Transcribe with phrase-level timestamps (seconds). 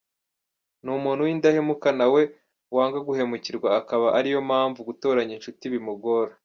[0.83, 2.21] Ni umuntu w’indahemuka nawe
[2.75, 6.31] wanga guhemukirwa akaba ariyo mpamvu gutoranya inshuti bimugora.